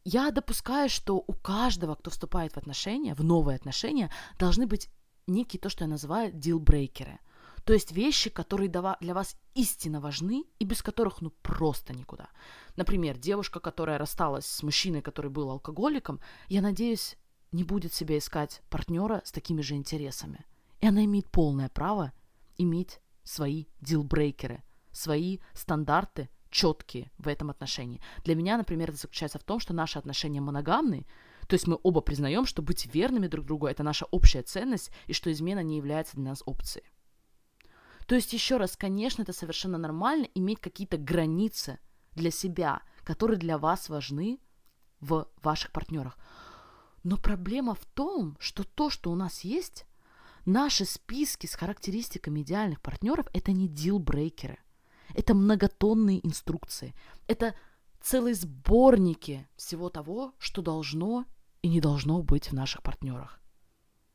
я 0.05 0.29
допускаю, 0.29 0.87
что 0.87 1.15
у 1.15 1.33
каждого, 1.33 1.95
кто 1.95 2.11
вступает 2.11 2.53
в 2.53 2.57
отношения, 2.57 3.15
в 3.15 3.23
новые 3.23 3.55
отношения, 3.55 4.11
должны 4.37 4.67
быть 4.67 4.89
некие 5.25 5.59
то, 5.59 5.67
что 5.69 5.83
я 5.83 5.89
называю 5.89 6.31
дилбрейкеры. 6.31 7.19
То 7.63 7.73
есть 7.73 7.91
вещи, 7.91 8.29
которые 8.29 8.69
для 8.69 9.13
вас 9.15 9.35
истинно 9.55 9.99
важны 9.99 10.45
и 10.59 10.65
без 10.65 10.83
которых 10.83 11.21
ну 11.21 11.31
просто 11.41 11.93
никуда. 11.93 12.29
Например, 12.75 13.17
девушка, 13.17 13.59
которая 13.59 13.97
рассталась 13.97 14.45
с 14.45 14.61
мужчиной, 14.61 15.01
который 15.01 15.31
был 15.31 15.49
алкоголиком, 15.49 16.19
я 16.49 16.61
надеюсь, 16.61 17.17
не 17.51 17.63
будет 17.63 17.91
себе 17.91 18.19
искать 18.19 18.61
партнера 18.69 19.23
с 19.25 19.31
такими 19.31 19.61
же 19.61 19.73
интересами. 19.73 20.45
И 20.81 20.87
она 20.87 21.03
имеет 21.05 21.31
полное 21.31 21.69
право 21.69 22.13
иметь 22.57 22.99
свои 23.25 23.65
дилбрейкеры, 23.81 24.63
свои 24.91 25.39
стандарты, 25.53 26.29
четкие 26.49 27.11
в 27.17 27.27
этом 27.27 27.49
отношении. 27.49 27.99
Для 28.23 28.35
меня, 28.35 28.55
например, 28.55 28.89
это 28.89 28.99
заключается 28.99 29.39
в 29.39 29.43
том, 29.43 29.59
что 29.59 29.73
наши 29.73 29.99
отношения 29.99 30.39
моногамны, 30.39 31.05
то 31.47 31.55
есть 31.55 31.67
мы 31.67 31.77
оба 31.83 31.99
признаем, 31.99 32.45
что 32.45 32.61
быть 32.61 32.85
верными 32.93 33.27
друг 33.27 33.45
другу– 33.45 33.67
это 33.67 33.83
наша 33.83 34.05
общая 34.05 34.41
ценность, 34.41 34.91
и 35.07 35.13
что 35.13 35.29
измена 35.31 35.59
не 35.59 35.75
является 35.75 36.15
для 36.15 36.29
нас 36.29 36.43
опцией. 36.45 36.85
То 38.07 38.15
есть, 38.15 38.33
еще 38.33 38.57
раз, 38.57 38.77
конечно, 38.77 39.23
это 39.23 39.33
совершенно 39.33 39.77
нормально 39.77 40.27
иметь 40.35 40.61
какие-то 40.61 40.97
границы 40.97 41.79
для 42.13 42.31
себя, 42.31 42.81
которые 43.03 43.37
для 43.37 43.57
вас 43.57 43.89
важны 43.89 44.39
в 45.01 45.27
ваших 45.41 45.71
партнерах. 45.71 46.17
Но 47.03 47.17
проблема 47.17 47.75
в 47.75 47.85
том, 47.85 48.37
что 48.39 48.63
то, 48.63 48.89
что 48.89 49.11
у 49.11 49.15
нас 49.15 49.41
есть, 49.41 49.85
наши 50.45 50.85
списки 50.85 51.47
с 51.47 51.55
характеристиками 51.55 52.41
идеальных 52.41 52.81
партнеров, 52.81 53.27
это 53.33 53.51
не 53.51 53.67
дилбрейкеры. 53.67 54.59
Это 55.13 55.33
многотонные 55.33 56.25
инструкции. 56.25 56.93
Это 57.27 57.55
целые 58.01 58.35
сборники 58.35 59.47
всего 59.55 59.89
того, 59.89 60.33
что 60.37 60.61
должно 60.61 61.25
и 61.61 61.67
не 61.67 61.81
должно 61.81 62.21
быть 62.21 62.51
в 62.51 62.53
наших 62.53 62.83
партнерах. 62.83 63.39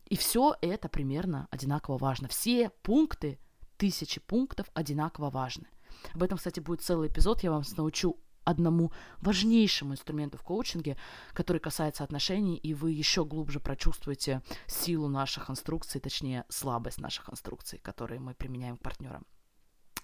И 0.07 0.17
все 0.17 0.57
это 0.61 0.89
примерно 0.89 1.47
одинаково 1.51 1.99
важно. 1.99 2.29
Все 2.29 2.71
пункты, 2.83 3.39
тысячи 3.77 4.21
пунктов 4.21 4.69
одинаково 4.75 5.31
важны. 5.31 5.67
Об 6.15 6.23
этом, 6.23 6.39
кстати, 6.39 6.61
будет 6.61 6.83
целый 6.83 7.09
эпизод. 7.09 7.43
Я 7.43 7.51
вам 7.51 7.63
научу 7.77 8.17
одному 8.51 8.93
важнейшему 9.21 9.95
инструменту 9.95 10.39
в 10.39 10.43
коучинге, 10.43 10.97
который 11.33 11.59
касается 11.59 12.05
отношений, 12.05 12.57
и 12.57 12.75
вы 12.75 12.93
еще 12.93 13.25
глубже 13.25 13.61
прочувствуете 13.61 14.43
силу 14.67 15.09
наших 15.09 15.51
инструкций, 15.51 16.01
точнее, 16.01 16.45
слабость 16.49 17.01
наших 17.01 17.31
инструкций, 17.31 17.79
которые 17.79 18.21
мы 18.21 18.35
применяем 18.35 18.77
к 18.77 18.83
партнерам. 18.83 19.27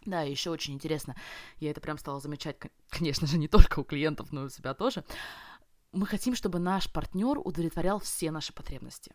Да, 0.06 0.22
еще 0.22 0.50
очень 0.50 0.74
интересно, 0.74 1.16
я 1.58 1.70
это 1.70 1.80
прям 1.80 1.98
стала 1.98 2.20
замечать, 2.20 2.56
конечно 2.88 3.26
же, 3.26 3.38
не 3.38 3.48
только 3.48 3.80
у 3.80 3.84
клиентов, 3.84 4.32
но 4.32 4.42
и 4.42 4.46
у 4.46 4.50
себя 4.50 4.72
тоже. 4.72 5.04
Мы 5.92 6.06
хотим, 6.06 6.34
чтобы 6.36 6.58
наш 6.58 6.92
партнер 6.92 7.38
удовлетворял 7.38 7.98
все 7.98 8.30
наши 8.30 8.52
потребности. 8.52 9.14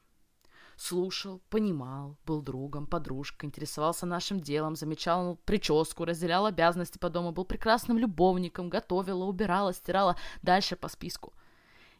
Слушал, 0.82 1.44
понимал, 1.52 2.18
был 2.26 2.42
другом, 2.42 2.88
подружкой, 2.88 3.48
интересовался 3.48 4.08
нашим 4.08 4.40
делом, 4.40 4.76
замечал 4.76 5.36
прическу, 5.46 6.06
разделял 6.06 6.48
обязанности 6.48 6.98
по 6.98 7.12
дому, 7.12 7.32
был 7.32 7.46
прекрасным 7.46 8.00
любовником, 8.00 8.68
готовила, 8.68 9.26
убирала, 9.26 9.74
стирала, 9.74 10.18
дальше 10.42 10.76
по 10.76 10.88
списку. 10.88 11.34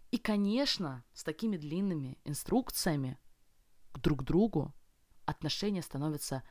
И, 0.10 0.18
конечно, 0.18 1.04
с 1.14 1.24
такими 1.24 1.58
длинными 1.58 2.18
инструкциями 2.26 3.20
друг 3.94 4.24
другу 4.24 4.74
отношения 5.26 5.84
становятся 5.84 6.42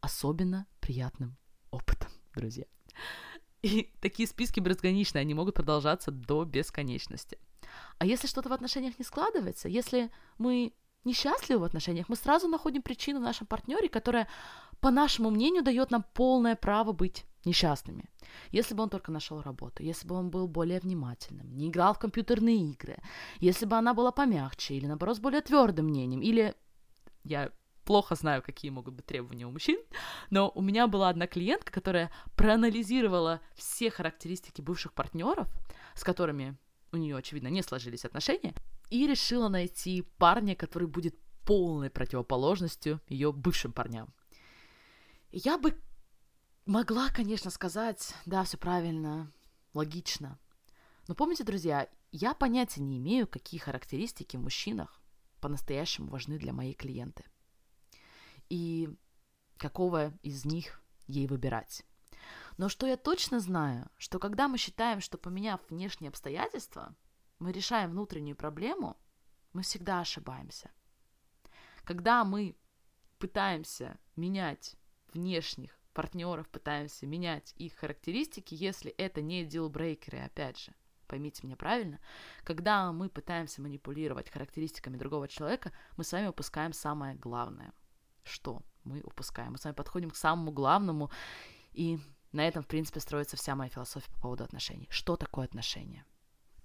особенно 0.00 0.66
приятным 0.80 1.36
опытом, 1.70 2.10
друзья. 2.34 2.64
И 3.62 3.94
такие 4.00 4.28
списки 4.28 4.58
безграничные, 4.58 5.20
они 5.20 5.32
могут 5.32 5.54
продолжаться 5.54 6.10
до 6.10 6.44
бесконечности. 6.44 7.38
А 7.98 8.04
если 8.04 8.26
что-то 8.26 8.48
в 8.48 8.52
отношениях 8.52 8.98
не 8.98 9.04
складывается, 9.04 9.68
если 9.68 10.10
мы 10.38 10.72
несчастливы 11.08 11.60
в 11.60 11.64
отношениях, 11.64 12.08
мы 12.08 12.16
сразу 12.16 12.48
находим 12.48 12.82
причину 12.82 13.18
в 13.18 13.22
нашем 13.22 13.46
партнере, 13.46 13.88
которая, 13.88 14.28
по 14.80 14.90
нашему 14.90 15.30
мнению, 15.30 15.62
дает 15.62 15.90
нам 15.90 16.04
полное 16.14 16.56
право 16.56 16.92
быть 16.92 17.24
несчастными. 17.44 18.04
Если 18.52 18.74
бы 18.74 18.82
он 18.82 18.90
только 18.90 19.12
нашел 19.12 19.42
работу, 19.42 19.82
если 19.82 20.06
бы 20.08 20.14
он 20.14 20.30
был 20.30 20.48
более 20.48 20.80
внимательным, 20.80 21.56
не 21.56 21.68
играл 21.68 21.94
в 21.94 21.98
компьютерные 21.98 22.56
игры, 22.56 22.96
если 23.40 23.66
бы 23.66 23.76
она 23.76 23.94
была 23.94 24.12
помягче 24.12 24.74
или, 24.74 24.86
наоборот, 24.86 25.16
с 25.16 25.20
более 25.20 25.40
твердым 25.40 25.86
мнением, 25.86 26.22
или 26.22 26.54
я 27.24 27.50
плохо 27.84 28.14
знаю, 28.14 28.42
какие 28.42 28.70
могут 28.70 28.94
быть 28.94 29.06
требования 29.06 29.46
у 29.46 29.50
мужчин, 29.50 29.78
но 30.30 30.52
у 30.54 30.60
меня 30.60 30.86
была 30.86 31.08
одна 31.08 31.26
клиентка, 31.26 31.72
которая 31.72 32.10
проанализировала 32.36 33.40
все 33.54 33.90
характеристики 33.90 34.60
бывших 34.60 34.92
партнеров, 34.92 35.48
с 35.94 36.04
которыми 36.04 36.56
у 36.92 36.96
нее, 36.96 37.16
очевидно, 37.16 37.48
не 37.48 37.62
сложились 37.62 38.04
отношения, 38.04 38.54
и 38.90 39.06
решила 39.06 39.48
найти 39.48 40.02
парня, 40.18 40.54
который 40.56 40.88
будет 40.88 41.18
полной 41.44 41.90
противоположностью 41.90 43.00
ее 43.08 43.32
бывшим 43.32 43.72
парням. 43.72 44.12
Я 45.30 45.58
бы 45.58 45.80
могла, 46.66 47.08
конечно, 47.10 47.50
сказать, 47.50 48.14
да, 48.26 48.44
все 48.44 48.56
правильно, 48.56 49.32
логично. 49.74 50.38
Но 51.06 51.14
помните, 51.14 51.44
друзья, 51.44 51.88
я 52.10 52.34
понятия 52.34 52.82
не 52.82 52.98
имею, 52.98 53.26
какие 53.26 53.60
характеристики 53.60 54.36
в 54.36 54.40
мужчинах 54.40 55.00
по-настоящему 55.40 56.10
важны 56.10 56.38
для 56.38 56.52
моей 56.52 56.74
клиенты– 56.74 57.24
и 58.48 58.88
какого 59.56 60.12
из 60.22 60.44
них 60.44 60.80
ей 61.06 61.26
выбирать. 61.26 61.84
Но 62.56 62.68
что 62.68 62.86
я 62.86 62.96
точно 62.96 63.40
знаю, 63.40 63.88
что 63.98 64.18
когда 64.18 64.48
мы 64.48 64.58
считаем, 64.58 65.00
что 65.00 65.16
поменяв 65.18 65.60
внешние 65.68 66.08
обстоятельства, 66.08 66.94
мы 67.38 67.52
решаем 67.52 67.90
внутреннюю 67.90 68.36
проблему, 68.36 68.96
мы 69.52 69.62
всегда 69.62 70.00
ошибаемся. 70.00 70.70
Когда 71.84 72.24
мы 72.24 72.56
пытаемся 73.18 73.98
менять 74.16 74.76
внешних 75.12 75.78
партнеров, 75.92 76.48
пытаемся 76.48 77.06
менять 77.06 77.52
их 77.56 77.74
характеристики, 77.74 78.54
если 78.54 78.90
это 78.92 79.20
не 79.20 79.44
дилбрейкеры, 79.44 80.18
опять 80.18 80.58
же, 80.58 80.74
поймите 81.06 81.46
меня 81.46 81.56
правильно, 81.56 81.98
когда 82.44 82.92
мы 82.92 83.08
пытаемся 83.08 83.62
манипулировать 83.62 84.30
характеристиками 84.30 84.96
другого 84.96 85.26
человека, 85.26 85.72
мы 85.96 86.04
с 86.04 86.12
вами 86.12 86.26
упускаем 86.26 86.72
самое 86.72 87.14
главное. 87.16 87.72
Что 88.22 88.62
мы 88.84 89.00
упускаем? 89.00 89.52
Мы 89.52 89.58
с 89.58 89.64
вами 89.64 89.74
подходим 89.74 90.10
к 90.10 90.16
самому 90.16 90.52
главному, 90.52 91.10
и 91.72 91.98
на 92.32 92.46
этом, 92.46 92.62
в 92.62 92.66
принципе, 92.66 93.00
строится 93.00 93.36
вся 93.36 93.56
моя 93.56 93.70
философия 93.70 94.10
по 94.12 94.20
поводу 94.20 94.44
отношений. 94.44 94.86
Что 94.90 95.16
такое 95.16 95.46
отношения? 95.46 96.04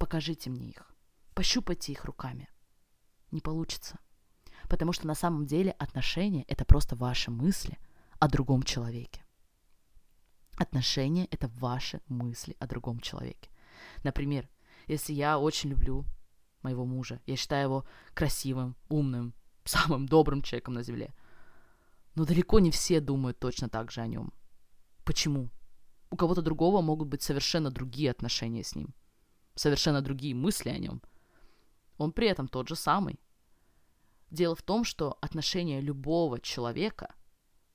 Покажите 0.03 0.50
мне 0.50 0.67
их. 0.67 0.91
Пощупайте 1.33 1.93
их 1.93 2.03
руками. 2.03 2.50
Не 3.31 3.39
получится. 3.39 3.98
Потому 4.67 4.91
что 4.91 5.07
на 5.07 5.15
самом 5.15 5.45
деле 5.45 5.72
отношения– 5.72 6.43
это 6.50 6.65
просто 6.65 6.98
ваши 6.98 7.31
мысли 7.31 7.79
о 8.19 8.27
другом 8.27 8.63
человеке. 8.63 9.24
Отношения– 10.57 11.25
это 11.31 11.48
ваши 11.48 12.01
мысли 12.10 12.57
о 12.60 12.67
другом 12.67 13.00
человеке. 13.00 13.50
Например, 14.03 14.50
если 14.88 15.13
я 15.13 15.39
очень 15.39 15.69
люблю 15.69 16.03
моего 16.63 16.83
мужа, 16.86 17.22
я 17.25 17.38
считаю 17.38 17.63
его 17.63 17.86
красивым, 18.13 18.75
умным, 18.89 19.33
самым 19.63 20.05
добрым 20.05 20.41
человеком 20.41 20.74
на 20.74 20.83
земле, 20.83 21.13
но 22.15 22.25
далеко 22.25 22.60
не 22.60 22.72
все 22.72 23.00
думают 23.00 23.39
точно 23.39 23.69
так 23.69 23.89
же 23.89 24.01
о 24.01 24.07
нем– 24.07 24.33
Почему? 25.05 25.50
У 26.10 26.15
кого-то 26.15 26.41
другого 26.41 26.81
могут 26.81 27.07
быть 27.07 27.22
совершенно 27.22 27.72
другие 27.72 28.12
отношения 28.12 28.63
с 28.63 28.75
ним, 28.75 28.93
совершенно 29.55 30.01
другие 30.01 30.36
мысли 30.36 30.69
о 30.69 30.77
нем. 30.77 31.01
Он 31.98 32.12
при 32.12 32.27
этом 32.27 32.48
тот 32.48 32.67
же 32.67 32.75
самый. 32.75 33.19
Дело 34.29 34.55
в 34.55 34.63
том, 34.63 34.83
что 34.83 35.17
отношения 35.22 35.79
любого 35.79 36.39
человека 36.39 37.13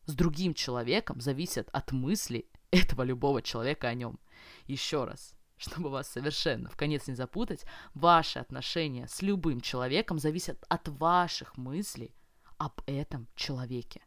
с 0.07 0.15
другим 0.15 0.55
человеком 0.55 1.21
зависят 1.21 1.69
от 1.73 1.93
мысли 1.93 2.49
этого 2.71 3.03
любого 3.03 3.43
человека 3.43 3.89
о 3.89 3.95
нем. 3.95 4.19
Еще 4.67 5.05
раз, 5.05 5.35
чтобы 5.57 5.91
вас 5.91 6.09
совершенно 6.09 6.69
в 6.69 6.77
конец 6.77 7.07
не 7.07 7.15
запутать, 7.15 7.65
ваши 7.95 8.39
отношения 8.39 9.07
с 9.07 9.23
любым 9.23 9.61
человеком 9.61 10.19
зависят 10.19 10.65
от 10.69 10.89
ваших 10.89 11.57
мыслей 11.57 12.15
об 12.57 12.81
этом 12.87 13.29
человеке. 13.35 14.03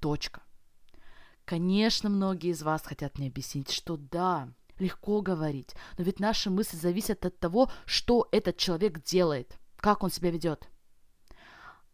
Точка. 0.00 0.42
Конечно, 1.44 2.08
многие 2.08 2.50
из 2.50 2.62
вас 2.62 2.82
хотят 2.82 3.18
мне 3.18 3.28
объяснить, 3.28 3.70
что 3.70 3.96
да, 3.96 4.52
легко 4.82 5.22
говорить, 5.22 5.74
но 5.96 6.04
ведь 6.04 6.20
наши 6.20 6.50
мысли 6.50 6.76
зависят 6.76 7.24
от 7.24 7.38
того, 7.38 7.70
что 7.86 8.28
этот 8.32 8.56
человек 8.56 9.02
делает, 9.02 9.58
как 9.76 10.02
он 10.02 10.10
себя 10.10 10.30
ведет. 10.30 10.68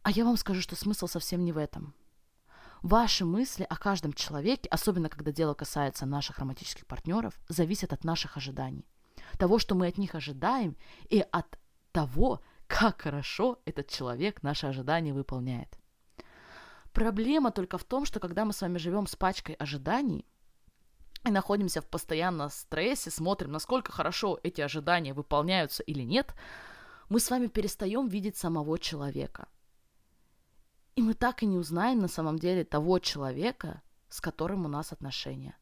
А 0.02 0.10
я 0.10 0.24
вам 0.24 0.36
скажу, 0.36 0.60
что 0.60 0.74
смысл 0.74 1.06
совсем 1.06 1.44
не 1.44 1.52
в 1.52 1.58
этом. 1.58 1.94
Ваши 2.82 3.24
мысли 3.24 3.66
о 3.68 3.76
каждом 3.76 4.12
человеке, 4.12 4.68
особенно 4.70 5.08
когда 5.08 5.32
дело 5.32 5.54
касается 5.54 6.06
наших 6.06 6.38
романтических 6.38 6.86
партнеров, 6.86 7.38
зависят 7.48 7.92
от 7.92 8.04
наших 8.04 8.36
ожиданий. 8.36 8.86
Того, 9.38 9.58
что 9.58 9.74
мы 9.74 9.88
от 9.88 9.98
них 9.98 10.14
ожидаем, 10.14 10.76
и 11.08 11.24
от 11.32 11.58
того, 11.92 12.40
как 12.66 13.02
хорошо 13.02 13.58
этот 13.64 13.88
человек 13.88 14.42
наши 14.42 14.66
ожидания 14.66 15.12
выполняет. 15.12 15.78
Проблема 16.92 17.50
только 17.50 17.78
в 17.78 17.84
том, 17.84 18.04
что 18.04 18.20
когда 18.20 18.44
мы 18.44 18.52
с 18.52 18.60
вами 18.60 18.78
живем 18.78 19.06
с 19.06 19.16
пачкой 19.16 19.56
ожиданий 19.56 20.24
и 21.24 21.30
находимся 21.30 21.80
в 21.80 21.86
постоянном 21.86 22.50
стрессе, 22.50 23.10
смотрим, 23.10 23.52
насколько 23.52 23.92
хорошо 23.92 24.38
эти 24.42 24.60
ожидания 24.60 25.12
выполняются 25.12 25.82
или 25.82 26.02
нет, 26.02 26.34
мы 27.08 27.20
с 27.20 27.30
вами 27.30 27.46
перестаем 27.46 28.08
видеть 28.08 28.36
самого 28.36 28.78
человека. 28.78 29.48
И 30.94 31.02
мы 31.02 31.14
так 31.14 31.42
и 31.42 31.46
не 31.46 31.58
узнаем 31.58 32.00
на 32.00 32.08
самом 32.08 32.38
деле 32.38 32.64
того 32.64 32.98
человека, 32.98 33.82
с 34.08 34.20
которым 34.20 34.64
у 34.64 34.68
нас 34.68 34.92
отношения. 34.92 35.56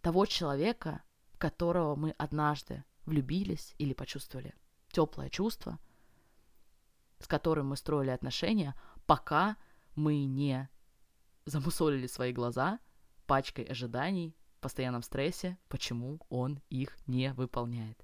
Того 0.00 0.26
человека, 0.26 1.02
которого 1.38 1.96
мы 1.96 2.10
однажды 2.18 2.84
влюбились 3.04 3.74
или 3.78 3.94
почувствовали 3.94 4.54
теплое 4.90 5.28
чувство, 5.28 5.78
с 7.18 7.26
которым 7.26 7.68
мы 7.68 7.76
строили 7.76 8.10
отношения, 8.10 8.74
пока 9.06 9.56
мы 9.94 10.24
не 10.24 10.68
замусолили 11.46 12.06
свои 12.06 12.32
глаза 12.32 12.78
пачкой 13.26 13.64
ожиданий, 13.64 14.36
постоянном 14.64 15.02
стрессе, 15.02 15.58
почему 15.68 16.20
он 16.30 16.58
их 16.70 16.96
не 17.06 17.34
выполняет. 17.34 18.02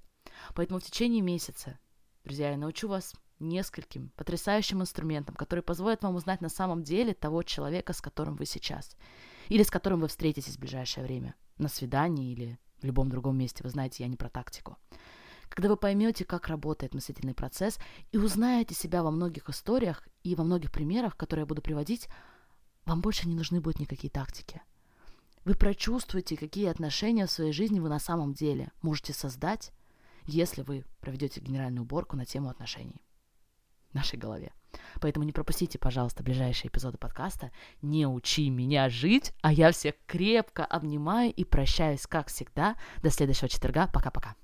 Поэтому 0.53 0.79
в 0.79 0.83
течение 0.83 1.21
месяца, 1.21 1.79
друзья, 2.23 2.51
я 2.51 2.57
научу 2.57 2.87
вас 2.87 3.15
нескольким 3.39 4.09
потрясающим 4.15 4.81
инструментам, 4.81 5.35
которые 5.35 5.63
позволят 5.63 6.03
вам 6.03 6.15
узнать 6.15 6.39
на 6.39 6.49
самом 6.49 6.83
деле 6.83 7.15
того 7.15 7.41
человека, 7.41 7.93
с 7.93 8.01
которым 8.01 8.35
вы 8.35 8.45
сейчас, 8.45 8.95
или 9.49 9.63
с 9.63 9.71
которым 9.71 10.01
вы 10.01 10.07
встретитесь 10.07 10.57
в 10.57 10.59
ближайшее 10.59 11.03
время, 11.03 11.33
на 11.57 11.67
свидании 11.67 12.31
или 12.31 12.59
в 12.79 12.85
любом 12.85 13.09
другом 13.09 13.39
месте. 13.39 13.63
Вы 13.63 13.71
знаете, 13.71 14.03
я 14.03 14.09
не 14.09 14.15
про 14.15 14.29
тактику 14.29 14.77
когда 15.49 15.67
вы 15.67 15.75
поймете, 15.75 16.23
как 16.23 16.47
работает 16.47 16.93
мыслительный 16.93 17.33
процесс 17.33 17.77
и 18.13 18.17
узнаете 18.17 18.73
себя 18.73 19.03
во 19.03 19.11
многих 19.11 19.49
историях 19.49 20.07
и 20.23 20.33
во 20.33 20.45
многих 20.45 20.71
примерах, 20.71 21.17
которые 21.17 21.41
я 21.41 21.45
буду 21.45 21.61
приводить, 21.61 22.07
вам 22.85 23.01
больше 23.01 23.27
не 23.27 23.35
нужны 23.35 23.59
будут 23.59 23.81
никакие 23.81 24.09
тактики. 24.09 24.61
Вы 25.43 25.55
прочувствуете, 25.55 26.37
какие 26.37 26.67
отношения 26.67 27.25
в 27.25 27.31
своей 27.31 27.51
жизни 27.51 27.79
вы 27.79 27.89
на 27.89 27.99
самом 27.99 28.33
деле 28.33 28.71
можете 28.81 29.13
создать, 29.13 29.71
если 30.25 30.61
вы 30.61 30.85
проведете 30.99 31.39
генеральную 31.41 31.83
уборку 31.83 32.15
на 32.15 32.25
тему 32.25 32.49
отношений 32.49 33.01
в 33.89 33.95
нашей 33.95 34.19
голове. 34.19 34.53
Поэтому 35.01 35.25
не 35.25 35.31
пропустите, 35.31 35.79
пожалуйста, 35.79 36.23
ближайшие 36.23 36.69
эпизоды 36.69 36.97
подкаста 36.97 37.51
«Не 37.81 38.07
учи 38.07 38.49
меня 38.49 38.87
жить», 38.89 39.33
а 39.41 39.51
я 39.51 39.71
всех 39.71 39.95
крепко 40.05 40.63
обнимаю 40.63 41.33
и 41.33 41.43
прощаюсь, 41.43 42.05
как 42.07 42.27
всегда. 42.27 42.75
До 43.01 43.09
следующего 43.09 43.49
четверга. 43.49 43.87
Пока-пока. 43.87 44.35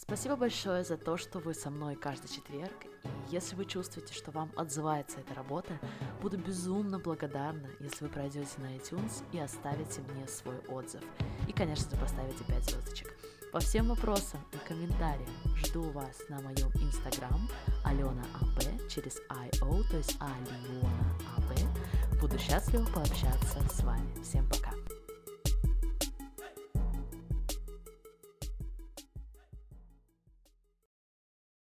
Спасибо 0.00 0.34
большое 0.34 0.82
за 0.82 0.96
то, 0.96 1.18
что 1.18 1.40
вы 1.40 1.52
со 1.52 1.70
мной 1.70 1.94
каждый 1.94 2.28
четверг. 2.28 2.86
И 3.04 3.34
если 3.34 3.54
вы 3.54 3.66
чувствуете, 3.66 4.14
что 4.14 4.30
вам 4.30 4.50
отзывается 4.56 5.20
эта 5.20 5.34
работа, 5.34 5.78
буду 6.22 6.38
безумно 6.38 6.98
благодарна, 6.98 7.68
если 7.80 8.04
вы 8.04 8.10
пройдете 8.10 8.50
на 8.58 8.74
iTunes 8.76 9.22
и 9.32 9.38
оставите 9.38 10.00
мне 10.00 10.26
свой 10.26 10.58
отзыв. 10.68 11.02
И, 11.46 11.52
конечно 11.52 11.90
же, 11.90 11.96
поставите 11.96 12.42
5 12.44 12.64
звездочек. 12.64 13.14
По 13.52 13.60
всем 13.60 13.88
вопросам 13.88 14.40
и 14.52 14.68
комментариям 14.68 15.28
жду 15.56 15.82
вас 15.90 16.18
на 16.30 16.40
моем 16.40 16.70
инстаграм 16.76 17.48
Алена 17.84 18.24
АБ 18.40 18.88
через 18.88 19.20
IO, 19.28 19.82
то 19.90 19.96
есть 19.98 20.16
Алена 20.18 21.14
АБ. 21.36 22.20
Буду 22.20 22.38
счастлива 22.38 22.86
пообщаться 22.86 23.58
с 23.70 23.82
вами. 23.82 24.22
Всем 24.22 24.48
пока! 24.48 24.79